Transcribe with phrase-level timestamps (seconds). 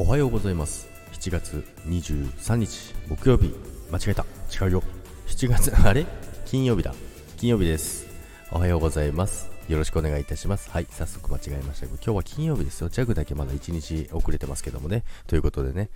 [0.00, 0.86] おはようございます。
[1.10, 3.52] 7月23日木曜日。
[3.90, 4.24] 間違えた。
[4.64, 4.82] 違うよ。
[5.26, 6.06] 7月 あれ？
[6.46, 6.94] 金曜日だ。
[7.36, 8.06] 金曜日です。
[8.52, 9.50] おはようございます。
[9.68, 10.70] よろしくお願いいたします。
[10.70, 12.88] はい早速間違えましたけど今日は金曜日ですよ。
[12.88, 15.02] ジャグだけまだ1日遅れてますけどもね。
[15.26, 15.90] ということでね。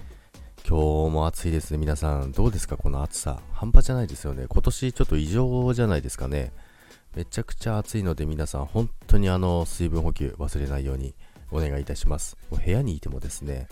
[0.69, 1.79] 今日も暑いですね。
[1.79, 2.77] 皆さんどうですか？
[2.77, 3.41] この暑さ。
[3.53, 4.47] 半端じゃないですよね。
[4.49, 6.51] 今年ちょっと異常じゃないですかね。
[7.15, 11.15] めちゃくちゃ暑いので皆さん本当にあの水分補給忘れないように
[11.53, 12.37] お願いいたします。
[12.51, 13.69] もう部屋にいてもですね、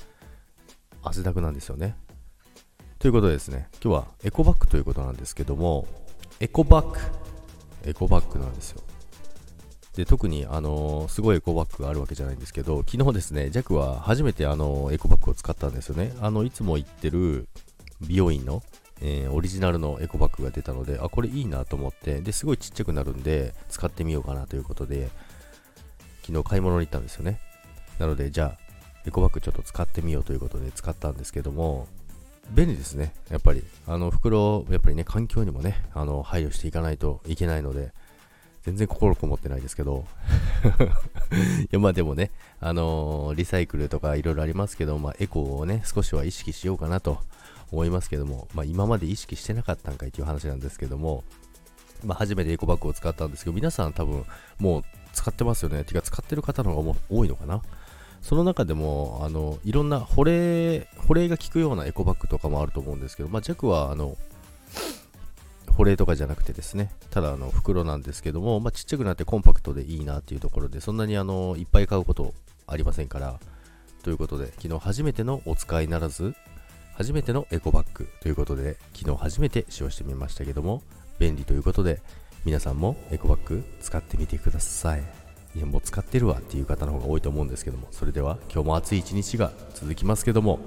[1.03, 1.97] 汗だくなんですよね。
[2.99, 5.87] ということでですね、今日はエコバッグということなんですけども、
[6.39, 6.99] エコバッグ、
[7.85, 8.83] エコバッグなんですよ。
[9.95, 16.13] で特に、あのー、すごいエコバッグがあるわけじゃないんですけど、昨日ですね、ジャックは初めて、あのー、エコバッグを使ったんですよね。
[16.21, 17.49] あのいつも行ってる
[18.01, 18.63] 美容院の、
[19.01, 25.11] えー、オリジナルのエコバッグが出たので、あ、これいいなと思って、ですごいちっちゃくなるんで、使ってみようかなということで、
[26.23, 27.41] 昨日買い物に行ったんですよね。
[27.99, 28.70] なので、じゃあ、
[29.07, 31.89] エコバッグちょっと使ってみようということで使ったんですけども、
[32.51, 33.13] 便利ですね。
[33.31, 37.93] やっぱり、あの、袋、やっぱりね、環境にもね、あの、配慮していかないといけないので、
[38.63, 40.05] 全然心こもってないですけど、
[41.65, 47.21] いや、まあでもね、あのー、リサイクルとかいろいろありますけど、まあ、エコをね、少しは意識しようかなと
[47.73, 51.25] 思いますけども、まあ、今まで意識してなかったんかいっていう話なんですけども、
[52.05, 54.25] まあ、初めてエコバッグを使ったんですけど、皆さん多分
[54.59, 55.85] もう使ってますよね。
[55.85, 57.63] てか、使ってる方の方が多いのかな。
[58.23, 64.17] その中でも、あの、いろんな保冷、保冷が効くようなエコバッグとかもあると思うんですけど、まあ、弱は、あの、
[65.81, 72.35] 保冷とかじゃなくてですね、ただあの袋なんですけども、まあ、ちっちゃくなってコンパクトでいいなっていうところで、そんなにあのいっぱい買うこと
[72.67, 73.41] ありませんから、
[74.03, 76.35] ということで、昨日初めてのお使いならず、
[76.95, 80.83] 初めてのエコバッグということで、昨日初めて使用してみましたけども、
[81.19, 82.03] 便利ということで、
[82.45, 85.30] 皆さんもエコバッグ使ってみてください。
[85.55, 90.61] いやもう使ってるわっていう方の方が多いと思うんですけどもそれでは今日も暑い一日が続きますけども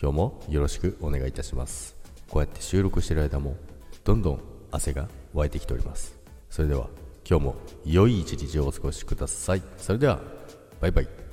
[0.00, 1.96] 今日もよろしくお願いいたします。
[2.28, 3.56] こうやって収録してる間も
[4.04, 4.40] どんどん
[4.70, 6.16] 汗が湧いてきております。
[6.50, 6.88] それでは
[7.28, 9.62] 今日も良い一日をお過ごしください。
[9.76, 10.20] それでは
[10.80, 11.27] バイバイ。